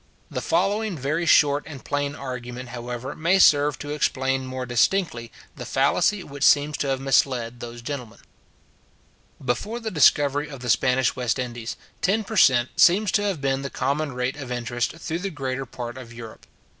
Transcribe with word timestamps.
The 0.31 0.41
following 0.41 0.97
very 0.97 1.27
short 1.27 1.63
and 1.67 1.85
plain 1.85 2.15
argument, 2.15 2.69
however, 2.69 3.15
may 3.15 3.37
serve 3.37 3.77
to 3.77 3.91
explain 3.91 4.47
more 4.47 4.65
distinctly 4.65 5.31
the 5.55 5.63
fallacy 5.63 6.23
which 6.23 6.43
seems 6.43 6.75
to 6.77 6.87
have 6.87 6.99
misled 6.99 7.59
those 7.59 7.83
gentlemen. 7.83 8.17
Before 9.45 9.79
the 9.79 9.91
discovery 9.91 10.49
of 10.49 10.61
the 10.61 10.71
Spanish 10.71 11.15
West 11.15 11.37
Indies, 11.37 11.77
ten 12.01 12.23
per 12.23 12.35
cent. 12.35 12.69
seems 12.77 13.11
to 13.11 13.21
have 13.21 13.41
been 13.41 13.61
the 13.61 13.69
common 13.69 14.13
rate 14.13 14.37
of 14.37 14.51
interest 14.51 14.93
through 14.93 15.19
the 15.19 15.29
greater 15.29 15.67
part 15.67 15.99
of 15.99 16.11
Europe. 16.11 16.47